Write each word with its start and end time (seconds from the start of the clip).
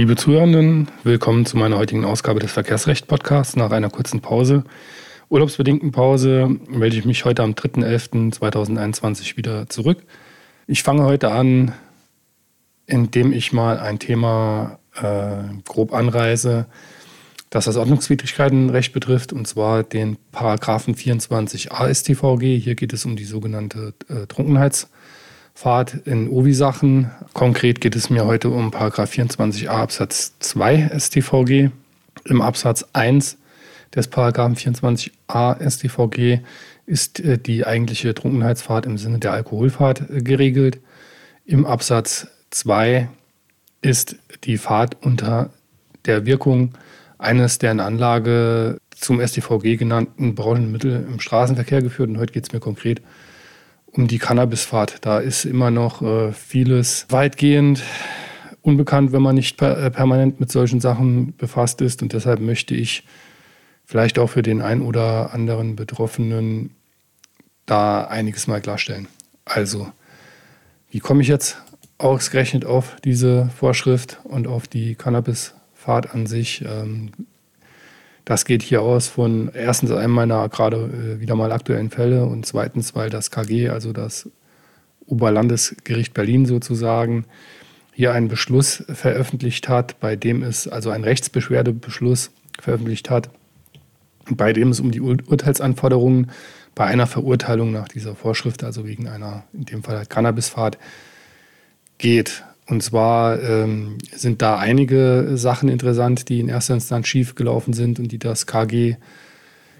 Liebe 0.00 0.16
Zuhörenden, 0.16 0.88
willkommen 1.04 1.44
zu 1.44 1.58
meiner 1.58 1.76
heutigen 1.76 2.06
Ausgabe 2.06 2.40
des 2.40 2.52
Verkehrsrecht-Podcasts 2.52 3.54
nach 3.56 3.70
einer 3.70 3.90
kurzen 3.90 4.22
Pause. 4.22 4.64
Urlaubsbedingten 5.28 5.92
Pause 5.92 6.48
melde 6.68 6.96
ich 6.96 7.04
mich 7.04 7.26
heute 7.26 7.42
am 7.42 7.50
3.11.2021 7.52 9.36
wieder 9.36 9.68
zurück. 9.68 10.02
Ich 10.66 10.82
fange 10.82 11.04
heute 11.04 11.32
an, 11.32 11.74
indem 12.86 13.34
ich 13.34 13.52
mal 13.52 13.78
ein 13.78 13.98
Thema 13.98 14.78
äh, 14.94 15.52
grob 15.66 15.92
anreise, 15.92 16.64
das 17.50 17.66
das 17.66 17.76
Ordnungswidrigkeitenrecht 17.76 18.94
betrifft, 18.94 19.34
und 19.34 19.46
zwar 19.46 19.82
den 19.82 20.16
Paragraphen 20.32 20.94
24a 20.94 21.94
StVG. 21.94 22.58
Hier 22.58 22.74
geht 22.74 22.94
es 22.94 23.04
um 23.04 23.16
die 23.16 23.24
sogenannte 23.24 23.92
äh, 24.08 24.26
Trunkenheitsfahrt 25.60 26.06
in 26.06 26.28
OVI-Sachen. 26.30 27.10
Konkret 27.34 27.80
geht 27.80 27.94
es 27.94 28.08
mir 28.08 28.24
heute 28.24 28.48
um 28.48 28.70
Paragraph 28.70 29.12
24a 29.12 29.68
Absatz 29.68 30.32
2 30.38 30.90
StVG. 30.98 31.70
Im 32.24 32.40
Absatz 32.40 32.86
1 32.94 33.36
des 33.94 34.08
Paragraphen 34.08 34.56
24a 34.56 35.70
StVG 35.70 36.40
ist 36.86 37.20
äh, 37.20 37.36
die 37.36 37.66
eigentliche 37.66 38.14
Trunkenheitsfahrt 38.14 38.86
im 38.86 38.96
Sinne 38.96 39.18
der 39.18 39.32
Alkoholfahrt 39.32 40.08
äh, 40.08 40.22
geregelt. 40.22 40.78
Im 41.44 41.66
Absatz 41.66 42.28
2 42.50 43.08
ist 43.82 44.16
die 44.44 44.56
Fahrt 44.56 44.96
unter 45.02 45.50
der 46.06 46.24
Wirkung 46.24 46.72
eines 47.18 47.58
der 47.58 47.72
in 47.72 47.80
Anlage 47.80 48.78
zum 48.96 49.20
StVG 49.20 49.76
genannten 49.76 50.34
braunen 50.34 50.72
Mittel 50.72 51.04
im 51.06 51.20
Straßenverkehr 51.20 51.82
geführt. 51.82 52.08
Und 52.08 52.18
heute 52.18 52.32
geht 52.32 52.44
es 52.44 52.52
mir 52.52 52.60
konkret 52.60 53.00
um 53.00 53.29
die 53.96 54.18
Cannabisfahrt. 54.18 54.98
Da 55.02 55.18
ist 55.18 55.44
immer 55.44 55.70
noch 55.70 56.02
äh, 56.02 56.32
vieles 56.32 57.06
weitgehend 57.08 57.82
unbekannt, 58.62 59.12
wenn 59.12 59.22
man 59.22 59.34
nicht 59.34 59.56
per 59.56 59.76
äh, 59.78 59.90
permanent 59.90 60.40
mit 60.40 60.52
solchen 60.52 60.80
Sachen 60.80 61.36
befasst 61.36 61.80
ist. 61.80 62.02
Und 62.02 62.12
deshalb 62.12 62.40
möchte 62.40 62.74
ich 62.74 63.04
vielleicht 63.84 64.18
auch 64.18 64.28
für 64.28 64.42
den 64.42 64.62
einen 64.62 64.82
oder 64.82 65.32
anderen 65.34 65.76
Betroffenen 65.76 66.74
da 67.66 68.04
einiges 68.04 68.46
mal 68.46 68.60
klarstellen. 68.60 69.08
Also, 69.44 69.90
wie 70.90 71.00
komme 71.00 71.22
ich 71.22 71.28
jetzt 71.28 71.58
ausgerechnet 72.00 72.64
auf 72.64 72.96
diese 73.04 73.50
Vorschrift 73.56 74.20
und 74.24 74.46
auf 74.46 74.66
die 74.66 74.94
Cannabisfahrt 74.94 76.14
an 76.14 76.26
sich. 76.26 76.64
Ähm, 76.66 77.10
das 78.30 78.44
geht 78.44 78.62
hier 78.62 78.80
aus 78.82 79.08
von 79.08 79.50
erstens 79.54 79.90
einem 79.90 80.12
meiner 80.12 80.48
gerade 80.48 80.76
äh, 81.16 81.20
wieder 81.20 81.34
mal 81.34 81.50
aktuellen 81.50 81.90
Fälle 81.90 82.26
und 82.26 82.46
zweitens, 82.46 82.94
weil 82.94 83.10
das 83.10 83.32
KG, 83.32 83.70
also 83.70 83.92
das 83.92 84.30
Oberlandesgericht 85.04 86.14
Berlin 86.14 86.46
sozusagen, 86.46 87.24
hier 87.92 88.12
einen 88.12 88.28
Beschluss 88.28 88.84
veröffentlicht 88.86 89.68
hat, 89.68 89.98
bei 89.98 90.14
dem 90.14 90.44
es 90.44 90.68
also 90.68 90.90
einen 90.90 91.02
Rechtsbeschwerdebeschluss 91.02 92.30
veröffentlicht 92.60 93.10
hat, 93.10 93.30
bei 94.30 94.52
dem 94.52 94.68
es 94.68 94.78
um 94.78 94.92
die 94.92 95.00
Urteilsanforderungen 95.00 96.30
bei 96.76 96.84
einer 96.84 97.08
Verurteilung 97.08 97.72
nach 97.72 97.88
dieser 97.88 98.14
Vorschrift, 98.14 98.62
also 98.62 98.86
wegen 98.86 99.08
einer, 99.08 99.42
in 99.52 99.64
dem 99.64 99.82
Fall 99.82 99.96
halt 99.96 100.08
Cannabisfahrt, 100.08 100.78
geht. 101.98 102.44
Und 102.70 102.84
zwar 102.84 103.42
ähm, 103.42 103.98
sind 104.14 104.42
da 104.42 104.56
einige 104.56 105.32
Sachen 105.34 105.68
interessant, 105.68 106.28
die 106.28 106.38
in 106.38 106.48
erster 106.48 106.74
Instanz 106.74 107.08
schief 107.08 107.34
gelaufen 107.34 107.72
sind 107.72 107.98
und 107.98 108.12
die 108.12 108.18
das 108.18 108.46
KG 108.46 108.94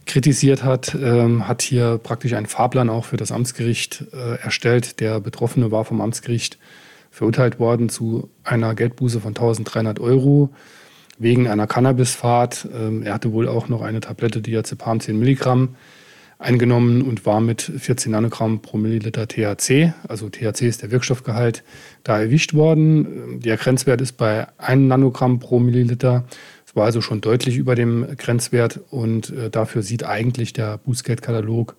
kritisiert 0.06 0.64
hat, 0.64 0.96
ähm, 1.00 1.46
hat 1.46 1.62
hier 1.62 1.98
praktisch 1.98 2.32
einen 2.34 2.46
Fahrplan 2.46 2.90
auch 2.90 3.04
für 3.04 3.16
das 3.16 3.30
Amtsgericht 3.30 4.06
äh, 4.12 4.42
erstellt. 4.42 4.98
Der 4.98 5.20
Betroffene 5.20 5.70
war 5.70 5.84
vom 5.84 6.00
Amtsgericht 6.00 6.58
verurteilt 7.12 7.60
worden 7.60 7.90
zu 7.90 8.28
einer 8.42 8.74
Geldbuße 8.74 9.20
von 9.20 9.30
1300 9.30 10.00
Euro 10.00 10.50
wegen 11.16 11.46
einer 11.46 11.68
Cannabisfahrt. 11.68 12.68
Ähm, 12.74 13.04
er 13.04 13.14
hatte 13.14 13.32
wohl 13.32 13.46
auch 13.46 13.68
noch 13.68 13.82
eine 13.82 14.00
Tablette 14.00 14.40
Diazepam 14.40 14.98
10 14.98 15.16
Milligramm 15.16 15.76
eingenommen 16.40 17.02
und 17.02 17.26
war 17.26 17.40
mit 17.40 17.60
14 17.60 18.12
Nanogramm 18.12 18.62
pro 18.62 18.78
Milliliter 18.78 19.28
THC, 19.28 19.92
also 20.08 20.30
THC 20.30 20.62
ist 20.62 20.82
der 20.82 20.90
Wirkstoffgehalt, 20.90 21.62
da 22.02 22.18
erwischt 22.18 22.54
worden. 22.54 23.40
Der 23.40 23.58
Grenzwert 23.58 24.00
ist 24.00 24.12
bei 24.16 24.46
1 24.58 24.88
Nanogramm 24.88 25.38
pro 25.38 25.58
Milliliter. 25.60 26.24
Es 26.66 26.74
war 26.74 26.86
also 26.86 27.02
schon 27.02 27.20
deutlich 27.20 27.56
über 27.56 27.74
dem 27.74 28.06
Grenzwert 28.16 28.80
und 28.90 29.30
äh, 29.30 29.50
dafür 29.50 29.82
sieht 29.82 30.04
eigentlich 30.04 30.52
der 30.52 30.78
Bußgeldkatalog 30.78 31.76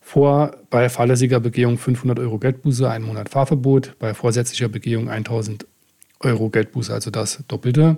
vor 0.00 0.56
bei 0.70 0.88
fahrlässiger 0.88 1.40
Begehung 1.40 1.76
500 1.76 2.20
Euro 2.20 2.38
Geldbuße, 2.38 2.88
einen 2.88 3.06
Monat 3.06 3.30
Fahrverbot, 3.30 3.96
bei 3.98 4.14
vorsätzlicher 4.14 4.68
Begehung 4.68 5.08
1000 5.08 5.66
Euro 6.20 6.48
Geldbuße, 6.48 6.92
also 6.92 7.10
das 7.10 7.42
Doppelte. 7.48 7.96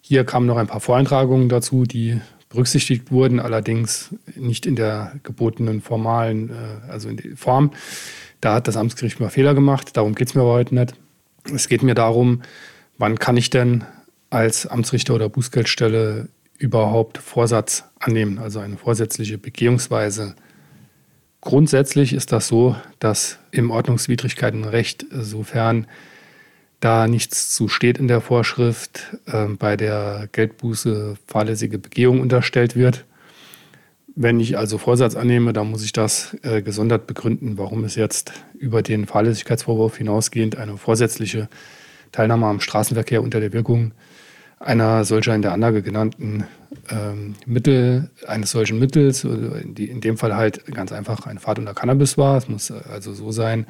Hier 0.00 0.24
kamen 0.24 0.46
noch 0.46 0.56
ein 0.56 0.66
paar 0.66 0.80
Voreintragungen 0.80 1.48
dazu, 1.48 1.84
die 1.84 2.20
berücksichtigt 2.54 3.10
wurden, 3.10 3.40
allerdings 3.40 4.14
nicht 4.36 4.64
in 4.64 4.76
der 4.76 5.16
gebotenen 5.24 5.82
formalen, 5.82 6.50
äh, 6.50 6.90
also 6.90 7.08
in 7.08 7.16
der 7.16 7.36
Form. 7.36 7.72
Da 8.40 8.54
hat 8.54 8.68
das 8.68 8.76
Amtsgericht 8.76 9.18
mal 9.18 9.28
Fehler 9.28 9.54
gemacht, 9.54 9.96
darum 9.96 10.14
geht 10.14 10.28
es 10.28 10.34
mir 10.34 10.42
aber 10.42 10.52
heute 10.52 10.74
nicht. 10.74 10.94
Es 11.52 11.68
geht 11.68 11.82
mir 11.82 11.94
darum, 11.94 12.42
wann 12.96 13.18
kann 13.18 13.36
ich 13.36 13.50
denn 13.50 13.84
als 14.30 14.66
Amtsrichter 14.66 15.14
oder 15.14 15.28
Bußgeldstelle 15.28 16.28
überhaupt 16.58 17.18
Vorsatz 17.18 17.84
annehmen, 17.98 18.38
also 18.38 18.60
eine 18.60 18.76
vorsätzliche 18.76 19.36
Begehungsweise. 19.36 20.36
Grundsätzlich 21.40 22.12
ist 22.12 22.30
das 22.32 22.46
so, 22.46 22.76
dass 23.00 23.38
im 23.50 23.70
Ordnungswidrigkeitenrecht, 23.70 25.06
sofern 25.10 25.86
da 26.84 27.06
nichts 27.08 27.54
zu 27.54 27.68
steht 27.68 27.98
in 27.98 28.08
der 28.08 28.20
Vorschrift, 28.20 29.16
äh, 29.26 29.46
bei 29.46 29.76
der 29.76 30.28
Geldbuße 30.32 31.16
fahrlässige 31.26 31.78
Begehung 31.78 32.20
unterstellt 32.20 32.76
wird. 32.76 33.04
Wenn 34.16 34.38
ich 34.38 34.58
also 34.58 34.78
Vorsatz 34.78 35.16
annehme, 35.16 35.52
dann 35.52 35.70
muss 35.70 35.84
ich 35.84 35.92
das 35.92 36.36
äh, 36.42 36.62
gesondert 36.62 37.06
begründen, 37.06 37.58
warum 37.58 37.84
es 37.84 37.96
jetzt 37.96 38.32
über 38.54 38.82
den 38.82 39.06
Fahrlässigkeitsvorwurf 39.06 39.96
hinausgehend 39.96 40.56
eine 40.56 40.76
vorsätzliche 40.76 41.48
Teilnahme 42.12 42.46
am 42.46 42.60
Straßenverkehr 42.60 43.22
unter 43.22 43.40
der 43.40 43.52
Wirkung 43.52 43.92
einer 44.60 45.04
solcher 45.04 45.34
in 45.34 45.42
der 45.42 45.52
Anlage 45.52 45.82
genannten 45.82 46.44
ähm, 46.90 47.34
Mittel, 47.44 48.10
eines 48.26 48.50
solchen 48.50 48.78
Mittels, 48.78 49.26
die, 49.64 49.86
in, 49.86 50.00
dem 50.00 50.16
Fall 50.16 50.36
halt 50.36 50.64
ganz 50.66 50.92
einfach 50.92 51.26
eine 51.26 51.40
Fahrt 51.40 51.58
unter 51.58 51.74
Cannabis 51.74 52.16
war. 52.16 52.36
Es 52.38 52.48
muss 52.48 52.70
also 52.70 53.12
so 53.12 53.32
sein, 53.32 53.66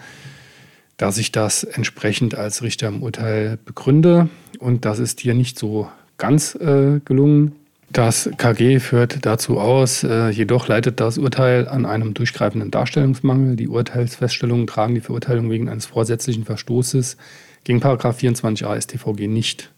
dass 0.97 1.19
ich 1.19 1.33
das 1.33 1.65
entsprechend 1.65 2.35
als 2.35 2.63
Richter 2.63 2.89
im 2.89 3.03
Urteil 3.03 3.59
begründe. 3.65 4.29
Und 4.59 4.85
das 4.85 4.99
ist 4.99 5.21
hier 5.21 5.35
nicht 5.35 5.59
so 5.59 5.89
ganz 6.19 6.55
äh, 6.55 7.01
gelungen. 7.05 7.53
Das 7.91 8.29
KG 8.39 8.81
führt 8.81 9.25
dazu 9.25 9.61
aus, 9.61 10.03
äh, 10.03 10.29
jedoch 10.31 10.67
leitet 10.67 11.01
das 11.01 11.17
Urteil 11.17 11.69
an 11.69 11.87
einem 11.87 12.15
durchgreifenden 12.15 12.71
Darstellungsmangel. 12.71 13.57
Die 13.57 13.69
Urteilsfeststellungen 13.69 14.67
tragen 14.67 14.95
die 14.95 15.01
Verurteilung 15.01 15.51
wegen 15.51 15.69
eines 15.69 15.87
vorsätzlichen 15.87 16.45
Verstoßes 16.45 17.17
gegen 17.63 17.81
24a 17.81 18.81
StVG 18.81 19.29
nicht. 19.29 19.71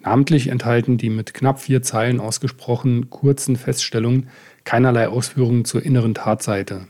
Namentlich 0.00 0.48
enthalten 0.48 0.98
die 0.98 1.10
mit 1.10 1.34
knapp 1.34 1.60
vier 1.60 1.82
Zeilen 1.82 2.20
ausgesprochen 2.20 3.10
kurzen 3.10 3.56
Feststellungen 3.56 4.28
keinerlei 4.64 5.08
Ausführungen 5.08 5.64
zur 5.64 5.82
inneren 5.82 6.14
Tatseite. 6.14 6.86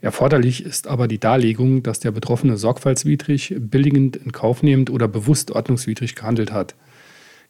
Erforderlich 0.00 0.64
ist 0.64 0.86
aber 0.86 1.08
die 1.08 1.18
Darlegung, 1.18 1.82
dass 1.82 1.98
der 1.98 2.12
Betroffene 2.12 2.56
sorgfaltswidrig, 2.56 3.56
billigend 3.58 4.16
in 4.16 4.32
Kauf 4.32 4.62
nehmend 4.62 4.90
oder 4.90 5.08
bewusst 5.08 5.50
ordnungswidrig 5.50 6.14
gehandelt 6.14 6.52
hat. 6.52 6.74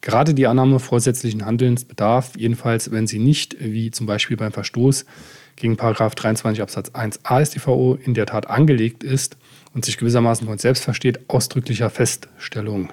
Gerade 0.00 0.32
die 0.32 0.46
Annahme 0.46 0.78
vorsätzlichen 0.78 1.44
Handelns 1.44 1.84
bedarf, 1.84 2.32
jedenfalls 2.36 2.90
wenn 2.90 3.06
sie 3.06 3.18
nicht, 3.18 3.56
wie 3.60 3.90
zum 3.90 4.06
Beispiel 4.06 4.36
beim 4.36 4.52
Verstoß 4.52 5.04
gegen 5.56 5.76
23 5.76 6.62
Absatz 6.62 6.90
1 6.90 7.24
AStVO, 7.24 7.98
in 8.02 8.14
der 8.14 8.26
Tat 8.26 8.48
angelegt 8.48 9.02
ist 9.02 9.36
und 9.74 9.84
sich 9.84 9.98
gewissermaßen 9.98 10.46
von 10.46 10.58
selbst 10.58 10.84
versteht, 10.84 11.28
ausdrücklicher 11.28 11.90
Feststellung. 11.90 12.92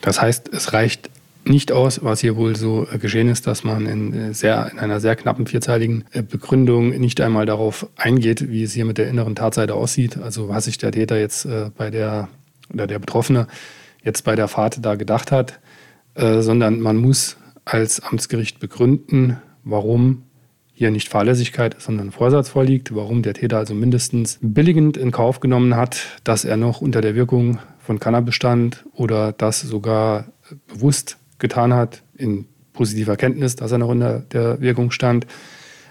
Das 0.00 0.20
heißt, 0.20 0.48
es 0.52 0.72
reicht 0.72 1.10
nicht 1.44 1.72
aus, 1.72 2.02
was 2.04 2.20
hier 2.20 2.36
wohl 2.36 2.56
so 2.56 2.86
äh, 2.90 2.98
geschehen 2.98 3.28
ist, 3.28 3.46
dass 3.46 3.64
man 3.64 3.86
in, 3.86 4.12
äh, 4.12 4.34
sehr, 4.34 4.70
in 4.70 4.78
einer 4.78 5.00
sehr 5.00 5.16
knappen 5.16 5.46
vierzeiligen 5.46 6.04
äh, 6.12 6.22
Begründung 6.22 6.90
nicht 6.90 7.20
einmal 7.20 7.46
darauf 7.46 7.88
eingeht, 7.96 8.50
wie 8.50 8.62
es 8.62 8.72
hier 8.72 8.84
mit 8.84 8.98
der 8.98 9.08
inneren 9.08 9.34
Tatseite 9.34 9.74
aussieht. 9.74 10.18
Also 10.18 10.48
was 10.48 10.66
sich 10.66 10.78
der 10.78 10.92
Täter 10.92 11.18
jetzt 11.18 11.48
bei 11.76 11.90
der 11.90 12.28
oder 12.72 12.86
der 12.86 12.98
Betroffene 12.98 13.46
jetzt 14.02 14.22
bei 14.22 14.36
der 14.36 14.48
Fahrt 14.48 14.84
da 14.84 14.94
gedacht 14.94 15.30
hat, 15.30 15.60
sondern 16.14 16.80
man 16.80 16.96
muss 16.96 17.36
als 17.64 18.00
Amtsgericht 18.00 18.60
begründen, 18.60 19.38
warum 19.64 20.22
hier 20.72 20.90
nicht 20.90 21.08
Fahrlässigkeit, 21.08 21.76
sondern 21.78 22.12
Vorsatz 22.12 22.48
vorliegt, 22.48 22.94
warum 22.94 23.22
der 23.22 23.34
Täter 23.34 23.58
also 23.58 23.74
mindestens 23.74 24.38
billigend 24.40 24.96
in 24.96 25.10
Kauf 25.10 25.40
genommen 25.40 25.76
hat, 25.76 26.20
dass 26.24 26.44
er 26.44 26.56
noch 26.56 26.80
unter 26.80 27.00
der 27.00 27.14
Wirkung 27.14 27.58
von 27.78 28.00
Cannabis 28.00 28.34
stand 28.34 28.84
oder 28.94 29.32
das 29.32 29.60
sogar 29.60 30.26
bewusst 30.66 31.18
getan 31.42 31.74
hat, 31.74 32.02
in 32.16 32.46
positiver 32.72 33.16
Kenntnis, 33.16 33.56
dass 33.56 33.70
er 33.70 33.78
noch 33.78 33.88
unter 33.88 34.20
der 34.20 34.62
Wirkung 34.62 34.90
stand. 34.90 35.26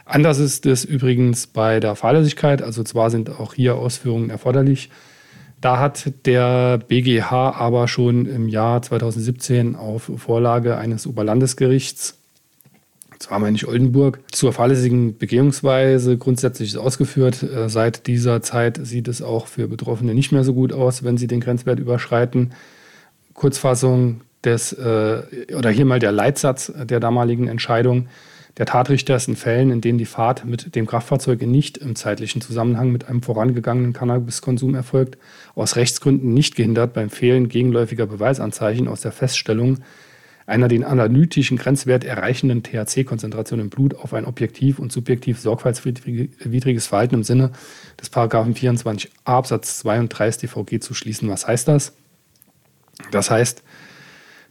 Anders 0.06 0.40
ist 0.40 0.66
es 0.66 0.84
übrigens 0.84 1.46
bei 1.46 1.80
der 1.80 1.96
Fahrlässigkeit. 1.96 2.64
Also 2.64 2.84
zwar 2.84 3.12
sind 3.12 3.30
auch 3.30 3.54
hier 3.54 3.76
Ausführungen 3.76 4.32
erforderlich. 4.32 4.90
Da 5.62 5.78
hat 5.78 6.12
der 6.26 6.80
BGH 6.80 7.52
aber 7.52 7.88
schon 7.88 8.26
im 8.26 8.50
Jahr 8.50 8.82
2017 8.82 9.76
auf 9.76 10.12
Vorlage 10.18 10.78
eines 10.78 11.06
Oberlandesgerichts, 11.06 12.18
zwar 13.20 13.38
meine 13.38 13.56
ich 13.56 13.68
Oldenburg, 13.68 14.20
zur 14.32 14.52
fahrlässigen 14.52 15.18
Begehungsweise 15.20 16.18
grundsätzlich 16.18 16.76
ausgeführt. 16.76 17.44
Äh, 17.44 17.70
seit 17.70 18.08
dieser 18.08 18.42
Zeit 18.42 18.80
sieht 18.82 19.08
es 19.08 19.22
auch 19.22 19.46
für 19.46 19.68
Betroffene 19.68 20.16
nicht 20.16 20.32
mehr 20.32 20.44
so 20.44 20.56
gut 20.56 20.74
aus, 20.74 21.04
wenn 21.04 21.18
sie 21.18 21.28
den 21.28 21.40
Grenzwert 21.40 21.80
überschreiten. 21.80 22.54
Kurzfassung 23.36 24.22
des, 24.44 24.74
äh, 24.74 25.22
oder 25.56 25.70
hier 25.70 25.86
mal 25.86 26.00
der 26.00 26.12
Leitsatz 26.12 26.72
der 26.76 27.00
damaligen 27.00 27.48
Entscheidung. 27.48 28.08
Der 28.58 28.66
Tatrichter 28.66 29.16
ist 29.16 29.28
in 29.28 29.38
Fällen, 29.38 29.72
in 29.72 29.82
denen 29.82 29.98
die 29.98 30.06
Fahrt 30.06 30.44
mit 30.46 30.76
dem 30.76 30.86
Kraftfahrzeug 30.86 31.42
nicht 31.44 31.78
im 31.78 31.96
zeitlichen 31.96 32.42
Zusammenhang 32.42 32.92
mit 32.92 33.08
einem 33.08 33.22
vorangegangenen 33.22 33.94
Cannabiskonsum 33.94 34.76
erfolgt, 34.76 35.18
aus 35.56 35.78
Rechtsgründen 35.78 36.34
nicht 36.34 36.56
gehindert 36.56 36.94
beim 36.94 37.10
Fehlen 37.10 37.48
gegenläufiger 37.48 38.08
Beweisanzeichen 38.08 38.88
aus 38.88 39.02
der 39.02 39.14
Feststellung 39.14 39.78
einer 40.52 40.68
den 40.68 40.84
analytischen 40.84 41.58
Grenzwert 41.58 42.04
erreichenden 42.04 42.62
THC-Konzentration 42.62 43.60
im 43.60 43.70
Blut 43.70 43.96
auf 43.96 44.14
ein 44.14 44.26
objektiv 44.26 44.80
und 44.80 44.92
subjektiv 44.92 45.40
sorgfaltswidriges 45.40 46.88
Verhalten 46.88 47.16
im 47.16 47.24
Sinne 47.24 47.52
des 48.00 48.10
Paragraphen 48.10 48.54
24a 48.54 49.08
Absatz 49.24 49.80
2 49.80 50.00
und 50.02 50.10
3 50.10 50.32
StVG 50.32 50.80
zu 50.80 50.94
schließen. 50.94 51.30
Was 51.30 51.48
heißt 51.48 51.70
das? 51.70 51.94
Das 53.12 53.32
heißt, 53.32 53.64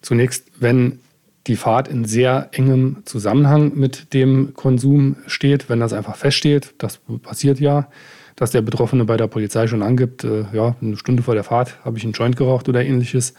zunächst, 0.02 0.46
wenn 0.58 1.00
die 1.46 1.56
Fahrt 1.56 1.88
in 1.88 2.04
sehr 2.04 2.48
engem 2.52 2.98
Zusammenhang 3.06 3.72
mit 3.74 4.12
dem 4.12 4.54
Konsum 4.54 5.16
steht, 5.26 5.68
wenn 5.68 5.80
das 5.80 5.92
einfach 5.92 6.16
feststeht, 6.16 6.74
das 6.78 7.00
passiert 7.22 7.60
ja, 7.60 7.88
dass 8.36 8.50
der 8.50 8.62
Betroffene 8.62 9.04
bei 9.04 9.16
der 9.16 9.26
Polizei 9.26 9.66
schon 9.66 9.82
angibt, 9.82 10.24
äh, 10.24 10.44
ja, 10.52 10.76
eine 10.80 10.96
Stunde 10.96 11.22
vor 11.22 11.34
der 11.34 11.44
Fahrt 11.44 11.84
habe 11.84 11.98
ich 11.98 12.04
einen 12.04 12.12
Joint 12.12 12.36
geraucht 12.36 12.68
oder 12.68 12.84
ähnliches, 12.84 13.34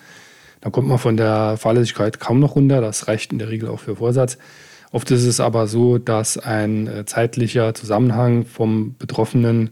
dann 0.62 0.72
kommt 0.72 0.88
man 0.88 1.00
von 1.00 1.18
der 1.18 1.58
Fahrlässigkeit 1.58 2.20
kaum 2.20 2.40
noch 2.40 2.56
runter, 2.56 2.82
das 2.82 3.08
reicht 3.08 3.32
in 3.32 3.40
der 3.40 3.50
Regel 3.50 3.70
auch 3.70 3.80
für 3.80 3.96
Vorsatz. 3.96 4.38
Oft 4.92 5.10
ist 5.10 5.26
es 5.26 5.40
aber 5.40 5.68
so, 5.68 5.98
dass 5.98 6.38
ein 6.38 6.88
äh, 6.88 7.06
zeitlicher 7.06 7.74
Zusammenhang 7.74 8.46
vom 8.46 8.96
Betroffenen 9.00 9.72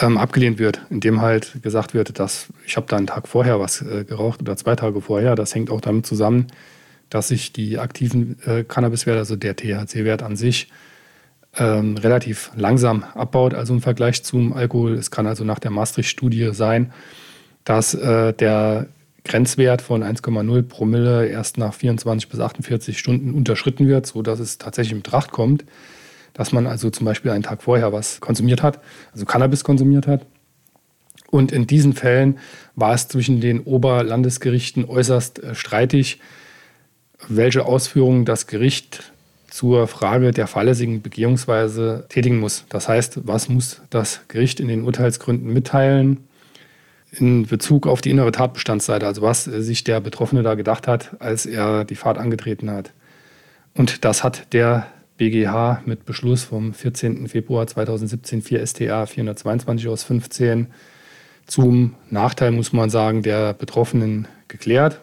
ähm, 0.00 0.16
abgelehnt 0.16 0.58
wird, 0.58 0.80
indem 0.90 1.20
halt 1.20 1.62
gesagt 1.62 1.94
wird, 1.94 2.18
dass 2.18 2.46
ich 2.66 2.76
habe 2.76 2.86
da 2.88 2.96
einen 2.96 3.06
Tag 3.06 3.28
vorher 3.28 3.60
was 3.60 3.82
äh, 3.82 4.04
geraucht 4.04 4.40
oder 4.40 4.56
zwei 4.56 4.76
Tage 4.76 5.00
vorher. 5.00 5.34
Das 5.34 5.54
hängt 5.54 5.70
auch 5.70 5.80
damit 5.80 6.06
zusammen, 6.06 6.46
dass 7.10 7.28
sich 7.28 7.52
die 7.52 7.78
aktiven 7.78 8.38
äh, 8.46 8.64
Cannabiswerte, 8.64 9.18
also 9.18 9.36
der 9.36 9.56
THC-Wert 9.56 10.22
an 10.22 10.36
sich, 10.36 10.68
ähm, 11.58 11.98
relativ 11.98 12.50
langsam 12.56 13.04
abbaut, 13.14 13.52
also 13.52 13.74
im 13.74 13.82
Vergleich 13.82 14.22
zum 14.22 14.54
Alkohol. 14.54 14.94
Es 14.94 15.10
kann 15.10 15.26
also 15.26 15.44
nach 15.44 15.58
der 15.58 15.70
Maastricht-Studie 15.70 16.50
sein, 16.52 16.92
dass 17.64 17.92
äh, 17.92 18.32
der 18.32 18.86
Grenzwert 19.24 19.82
von 19.82 20.02
1,0 20.02 20.62
Promille 20.62 21.26
erst 21.26 21.58
nach 21.58 21.74
24 21.74 22.28
bis 22.28 22.40
48 22.40 22.98
Stunden 22.98 23.34
unterschritten 23.34 23.86
wird, 23.86 24.06
sodass 24.06 24.40
es 24.40 24.58
tatsächlich 24.58 24.92
in 24.92 25.02
Betracht 25.02 25.30
kommt, 25.30 25.64
dass 26.34 26.52
man 26.52 26.66
also 26.66 26.90
zum 26.90 27.04
Beispiel 27.04 27.30
einen 27.30 27.42
Tag 27.42 27.62
vorher 27.62 27.92
was 27.92 28.20
konsumiert 28.20 28.62
hat, 28.62 28.80
also 29.12 29.24
Cannabis 29.24 29.64
konsumiert 29.64 30.06
hat. 30.06 30.26
Und 31.30 31.50
in 31.50 31.66
diesen 31.66 31.94
Fällen 31.94 32.38
war 32.74 32.94
es 32.94 33.08
zwischen 33.08 33.40
den 33.40 33.60
Oberlandesgerichten 33.60 34.84
äußerst 34.84 35.42
äh, 35.42 35.54
streitig, 35.54 36.20
welche 37.28 37.64
Ausführungen 37.64 38.24
das 38.24 38.46
Gericht 38.46 39.12
zur 39.48 39.86
Frage 39.86 40.32
der 40.32 40.46
fahrlässigen 40.46 41.02
Begehungsweise 41.02 42.06
tätigen 42.08 42.38
muss. 42.38 42.64
Das 42.68 42.88
heißt, 42.88 43.20
was 43.26 43.48
muss 43.48 43.82
das 43.90 44.20
Gericht 44.28 44.60
in 44.60 44.68
den 44.68 44.84
Urteilsgründen 44.84 45.52
mitteilen 45.52 46.24
in 47.12 47.46
Bezug 47.46 47.86
auf 47.86 48.00
die 48.00 48.10
innere 48.10 48.32
Tatbestandsseite, 48.32 49.06
also 49.06 49.20
was 49.20 49.44
sich 49.44 49.84
der 49.84 50.00
Betroffene 50.00 50.42
da 50.42 50.54
gedacht 50.54 50.88
hat, 50.88 51.10
als 51.18 51.44
er 51.44 51.84
die 51.84 51.94
Fahrt 51.94 52.16
angetreten 52.16 52.70
hat. 52.70 52.92
Und 53.74 54.04
das 54.04 54.24
hat 54.24 54.52
der 54.54 54.86
BGH 55.16 55.82
mit 55.84 56.04
Beschluss 56.04 56.44
vom 56.44 56.74
14. 56.74 57.28
Februar 57.28 57.66
2017 57.66 58.42
4 58.42 58.66
STA 58.66 59.06
422 59.06 59.88
aus 59.88 60.04
15 60.04 60.68
zum 61.46 61.94
Nachteil, 62.10 62.52
muss 62.52 62.72
man 62.72 62.90
sagen, 62.90 63.22
der 63.22 63.52
Betroffenen 63.52 64.28
geklärt, 64.48 65.00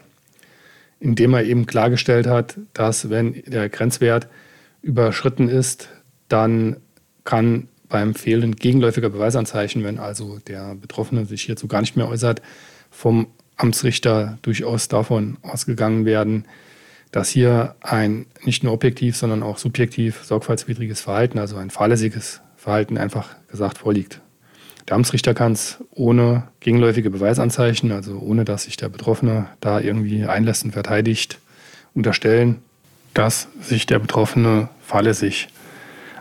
indem 1.00 1.34
er 1.34 1.44
eben 1.44 1.66
klargestellt 1.66 2.28
hat, 2.28 2.58
dass 2.74 3.10
wenn 3.10 3.44
der 3.46 3.70
Grenzwert 3.70 4.28
überschritten 4.82 5.50
ist, 5.50 5.90
dann 6.28 6.78
kann 7.24 7.68
beim 7.90 8.16
Fehlen 8.16 8.56
gegenläufiger 8.56 9.10
Beweisanzeichen, 9.10 9.84
wenn 9.84 10.00
also 10.00 10.40
der 10.48 10.76
Betroffene 10.76 11.26
sich 11.26 11.42
hierzu 11.44 11.68
gar 11.68 11.82
nicht 11.82 11.98
mehr 11.98 12.08
äußert, 12.08 12.42
vom 12.92 13.28
Amtsrichter 13.58 14.38
durchaus 14.42 14.88
davon 14.88 15.38
ausgegangen 15.42 16.06
werden, 16.06 16.46
dass 17.12 17.30
hier 17.30 17.76
ein 17.82 18.26
nicht 18.44 18.64
nur 18.64 18.74
objektiv, 18.74 19.16
sondern 19.18 19.44
auch 19.44 19.58
subjektiv 19.58 20.24
sorgfaltswidriges 20.24 21.02
Verhalten, 21.02 21.40
also 21.40 21.58
ein 21.58 21.70
fahrlässiges 21.70 22.42
Verhalten 22.56 22.98
einfach 22.98 23.36
gesagt 23.48 23.80
vorliegt. 23.80 24.22
Der 24.88 24.96
Amtsrichter 24.96 25.34
kann 25.34 25.52
es 25.52 25.78
ohne 25.92 26.48
gegenläufige 26.60 27.10
Beweisanzeichen, 27.10 27.92
also 27.92 28.18
ohne 28.20 28.44
dass 28.44 28.64
sich 28.64 28.78
der 28.78 28.90
Betroffene 28.90 29.48
da 29.60 29.80
irgendwie 29.80 30.26
einlässt 30.26 30.66
und 30.66 30.72
verteidigt, 30.72 31.40
unterstellen, 31.94 32.58
dass 33.14 33.48
sich 33.62 33.86
der 33.86 34.00
Betroffene 34.00 34.70
fahrlässig 34.82 35.50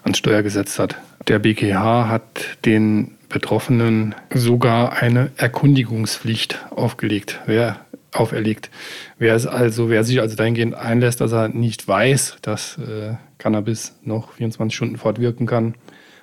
ans 0.03 0.19
Steuer 0.19 0.43
gesetzt 0.43 0.79
hat. 0.79 0.97
Der 1.29 1.39
BGH 1.39 2.09
hat 2.09 2.59
den 2.65 3.13
Betroffenen 3.29 4.15
sogar 4.33 4.95
eine 4.95 5.31
Erkundigungspflicht 5.37 6.67
aufgelegt. 6.71 7.41
Wer 7.47 7.85
auferlegt. 8.19 8.71
Wer, 9.19 9.35
es 9.35 9.47
also, 9.47 9.89
wer 9.89 10.05
sich 10.05 10.21
also 10.21 10.37
dahingehend 10.37 10.75
einlässt, 10.75 11.21
dass 11.21 11.33
er 11.33 11.49
nicht 11.49 11.87
weiß, 11.87 12.39
dass 12.43 12.79
äh, 12.79 13.15
Cannabis 13.39 13.95
noch 14.03 14.33
24 14.33 14.75
Stunden 14.75 14.97
fortwirken 14.97 15.47
kann 15.47 15.75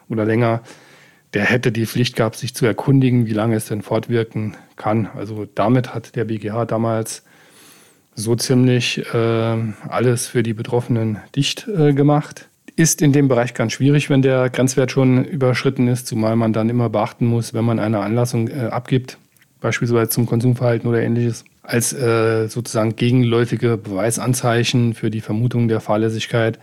oder 0.10 0.26
länger, 0.26 0.62
der 1.34 1.44
hätte 1.44 1.72
die 1.72 1.86
Pflicht 1.86 2.16
gehabt, 2.16 2.38
sich 2.38 2.56
zu 2.56 2.66
erkundigen, 2.66 3.26
wie 3.26 3.34
lange 3.34 3.56
es 3.56 3.66
denn 3.66 3.82
fortwirken 3.82 4.56
kann. 4.78 5.10
Also 5.16 5.46
damit 5.54 5.94
hat 5.94 6.16
der 6.16 6.26
BGH 6.26 6.66
damals 6.66 7.24
so 8.16 8.36
ziemlich 8.36 9.06
äh, 9.14 9.58
alles 9.90 10.28
für 10.28 10.44
die 10.44 10.54
Betroffenen 10.54 11.18
dicht 11.36 11.68
äh, 11.68 11.94
gemacht. 11.94 12.48
Ist 12.78 13.02
in 13.02 13.12
dem 13.12 13.28
Bereich 13.28 13.54
ganz 13.54 13.74
schwierig, 13.74 14.10
wenn 14.10 14.22
der 14.22 14.50
Grenzwert 14.50 14.92
schon 14.92 15.26
überschritten 15.26 15.88
ist, 15.88 16.08
zumal 16.08 16.36
man 16.36 16.54
dann 16.54 16.70
immer 16.70 16.90
beachten 16.90 17.26
muss, 17.26 17.54
wenn 17.54 17.66
man 17.66 17.80
eine 17.80 18.00
Anlassung 18.00 18.48
äh, 18.48 18.68
abgibt, 18.68 19.18
beispielsweise 19.60 20.10
zum 20.10 20.26
Konsumverhalten 20.26 20.90
oder 20.90 21.02
ähnliches, 21.02 21.44
als 21.68 21.94
äh, 21.94 22.48
sozusagen 22.48 22.96
gegenläufige 22.96 23.78
Beweisanzeichen 23.78 24.94
für 24.94 25.10
die 25.10 25.22
Vermutung 25.22 25.68
der 25.68 25.80
Fahrlässigkeit, 25.80 26.60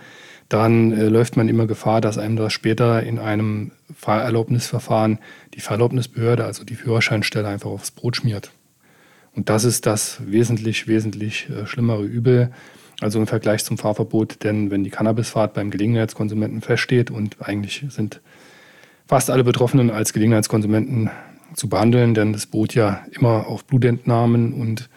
dann 0.49 0.92
äh, 0.92 1.06
läuft 1.06 1.37
man 1.37 1.49
immer 1.49 1.66
Gefahr, 1.66 2.00
dass 2.00 2.18
einem 2.18 2.37
das 2.37 2.52
später 2.52 3.02
in 3.02 3.18
einem 3.18 3.73
Fahrerlaubnisverfahren 3.97 5.18
die 5.54 5.61
Fahrerlaubnisbehörde, 5.61 6.44
also 6.44 6.64
die 6.64 6.75
Führerscheinstelle, 6.75 7.49
einfach 7.49 7.71
aufs 7.71 7.90
Brot 7.90 8.16
schmiert. 8.16 8.50
Und 9.35 9.49
das 9.49 9.64
ist 9.64 9.87
das 9.87 10.21
wesentlich, 10.26 10.87
wesentlich 10.87 11.49
äh, 11.49 11.66
schlimmere 11.66 12.04
Übel. 12.04 12.52
Also 13.00 13.18
im 13.18 13.26
Vergleich 13.26 13.64
zum 13.64 13.78
Fahrverbot, 13.78 14.44
denn 14.44 14.71
wenn 14.71 14.85
die 14.85 14.90
Cannabisfahrt 14.90 15.54
beim 15.54 15.71
Gelegenheitskonsumenten 15.73 16.61
feststeht 16.61 17.11
und 17.11 17.37
eigentlich 17.40 17.85
sind 17.88 18.21
fast 19.09 19.28
alle 19.28 19.42
Betroffenen 19.42 19.90
als 19.90 20.12
Gelegenheitskonsumenten 20.12 21.11
zu 21.54 21.68
behandeln, 21.68 22.14
denn 22.14 22.32
das 22.32 22.47
beruht 22.47 22.75
ja 22.75 23.04
immer 23.12 23.47
auf 23.47 23.64
Blutentnahmen 23.64 24.52
und 24.52 24.88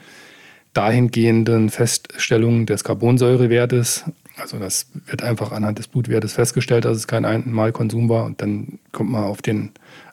dahingehenden 0.73 1.69
Feststellungen 1.69 2.65
des 2.65 2.83
Carbonsäurewertes. 2.83 4.05
Also 4.37 4.59
das 4.59 4.87
wird 5.05 5.23
einfach 5.23 5.51
anhand 5.51 5.79
des 5.79 5.87
Blutwertes 5.87 6.33
festgestellt, 6.33 6.85
dass 6.85 6.97
es 6.97 7.07
kein 7.07 7.25
Einmalkonsum 7.25 8.09
war 8.09 8.25
und 8.25 8.41
dann 8.41 8.79
kommt 8.91 9.09
man 9.09 9.23
auf 9.23 9.41
den 9.41 9.71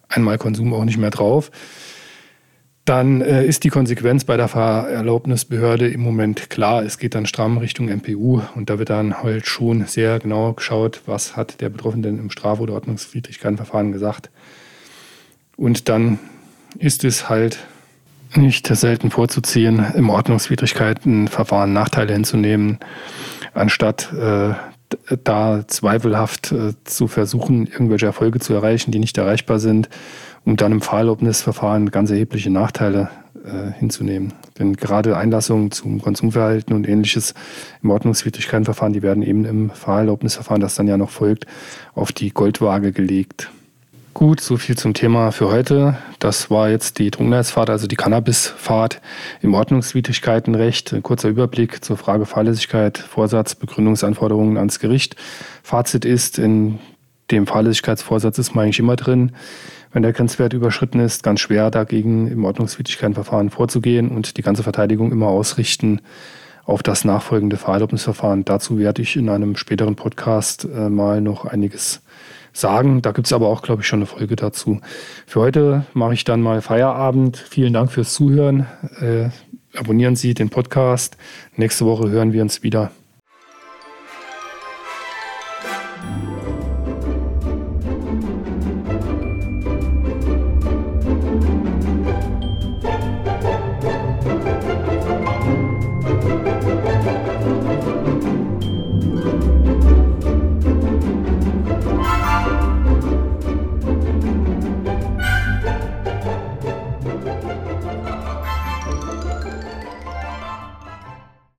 Einmalkonsum 0.08 0.72
auch 0.72 0.84
nicht 0.84 0.99
mehr 0.99 1.11
drauf. 1.11 1.50
Dann 2.84 3.20
äh, 3.20 3.44
ist 3.44 3.62
die 3.62 3.68
Konsequenz 3.68 4.25
bei 4.25 4.37
der 4.37 4.49
Fahrerlaubnisbehörde 4.49 5.88
im 5.88 6.00
Moment 6.00 6.50
klar. 6.50 6.82
Es 6.82 6.99
geht 6.99 7.14
dann 7.14 7.26
stramm 7.26 7.58
Richtung 7.58 7.87
MPU 7.87 8.42
und 8.56 8.70
da 8.70 8.78
wird 8.80 8.90
dann 8.90 9.22
halt 9.22 9.46
schon 9.46 9.87
sehr 9.87 10.18
genau 10.18 10.52
geschaut, 10.52 11.02
was 11.06 11.37
hat 11.37 11.61
der 11.61 11.68
Betroffene 11.68 12.02
denn 12.02 12.18
im 12.18 12.30
Straf- 12.30 12.58
oder 12.58 12.75
Ordnungswidrigkeitenverfahren 12.75 13.92
gesagt. 13.92 14.30
Und 15.62 15.88
dann 15.88 16.19
ist 16.81 17.04
es 17.04 17.28
halt 17.28 17.57
nicht 18.35 18.66
selten 18.66 19.12
vorzuziehen, 19.12 19.87
im 19.95 20.11
Ordnungswidrigkeitenverfahren 20.11 21.73
Nachteile 21.73 22.14
hinzunehmen, 22.14 22.78
anstatt 23.54 24.12
äh, 24.12 24.54
da 25.23 25.64
zweifelhaft 25.69 26.50
äh, 26.50 26.73
zu 26.83 27.07
versuchen, 27.07 27.69
irgendwelche 27.69 28.07
Erfolge 28.07 28.40
zu 28.40 28.54
erreichen, 28.54 28.90
die 28.90 28.99
nicht 28.99 29.16
erreichbar 29.16 29.61
sind, 29.61 29.88
um 30.45 30.57
dann 30.57 30.73
im 30.73 30.81
Fahrerlaubnisverfahren 30.81 31.92
ganz 31.92 32.11
erhebliche 32.11 32.50
Nachteile 32.50 33.11
äh, 33.45 33.71
hinzunehmen. 33.78 34.33
Denn 34.59 34.75
gerade 34.75 35.16
Einlassungen 35.16 35.71
zum 35.71 36.02
Konsumverhalten 36.02 36.75
und 36.75 36.88
ähnliches 36.88 37.35
im 37.85 37.90
Ordnungswidrigkeitenverfahren, 37.90 38.95
die 38.95 39.02
werden 39.02 39.23
eben 39.23 39.45
im 39.45 39.71
Fahrerlaubnisverfahren, 39.71 40.61
das 40.61 40.75
dann 40.75 40.88
ja 40.88 40.97
noch 40.97 41.11
folgt, 41.11 41.47
auf 41.95 42.11
die 42.11 42.31
Goldwaage 42.31 42.90
gelegt. 42.90 43.52
Gut, 44.14 44.40
so 44.40 44.59
viel 44.59 44.76
zum 44.76 44.92
Thema 44.92 45.33
für 45.33 45.50
heute. 45.50 45.97
Das 46.19 46.50
war 46.50 46.69
jetzt 46.69 46.99
die 46.99 47.11
Trunkenheitsfahrt, 47.11 47.71
also 47.71 47.87
die 47.87 47.97
Cannabisfahrt 47.97 49.00
im 49.40 49.54
Ordnungswidrigkeitenrecht. 49.54 50.92
Ein 50.92 51.02
kurzer 51.02 51.31
Überblick 51.31 51.83
zur 51.83 51.97
Frage 51.97 52.26
Fahrlässigkeit, 52.26 52.99
Vorsatz, 52.99 53.54
Begründungsanforderungen 53.54 54.59
ans 54.59 54.81
Gericht. 54.81 55.16
Fazit 55.62 56.04
ist, 56.04 56.38
in 56.38 56.78
dem 57.31 57.47
Fahrlässigkeitsvorsatz 57.47 58.37
ist 58.38 58.54
man 58.54 58.64
eigentlich 58.64 58.81
immer 58.81 58.97
drin. 58.97 59.33
Wenn 59.92 60.02
der 60.02 60.12
Grenzwert 60.12 60.52
überschritten 60.52 61.00
ist, 61.00 61.23
ganz 61.23 61.40
schwer 61.40 61.71
dagegen 61.71 62.28
im 62.28 62.45
Ordnungswidrigkeitenverfahren 62.45 63.49
vorzugehen 63.49 64.11
und 64.11 64.37
die 64.37 64.42
ganze 64.42 64.62
Verteidigung 64.62 65.11
immer 65.11 65.28
ausrichten 65.28 66.02
auf 66.64 66.83
das 66.83 67.07
nachfolgende 67.07 67.57
Fahrerlaubnisverfahren. 67.57 68.45
Dazu 68.45 68.78
werde 68.78 69.00
ich 69.00 69.16
in 69.16 69.31
einem 69.31 69.57
späteren 69.57 69.97
Podcast 69.97 70.64
äh, 70.64 70.90
mal 70.90 71.23
noch 71.23 71.47
einiges 71.47 72.02
sagen. 72.52 73.02
Da 73.02 73.12
gibt 73.12 73.26
es 73.26 73.32
aber 73.32 73.49
auch, 73.49 73.62
glaube 73.62 73.82
ich, 73.82 73.88
schon 73.88 74.00
eine 74.00 74.06
Folge 74.06 74.37
dazu. 74.37 74.80
Für 75.26 75.40
heute 75.40 75.85
mache 75.94 76.14
ich 76.14 76.25
dann 76.25 76.42
mal 76.42 76.62
Feierabend. 76.62 77.37
Vielen 77.37 77.73
Dank 77.73 77.90
fürs 77.90 78.14
Zuhören. 78.14 78.66
Äh, 79.00 79.30
abonnieren 79.76 80.16
Sie 80.16 80.35
den 80.35 80.50
Podcast. 80.50 81.16
Nächste 81.56 81.87
Woche 81.87 82.11
hören 82.11 82.32
wir 82.32 82.42
uns 82.42 82.62
wieder. 82.62 82.90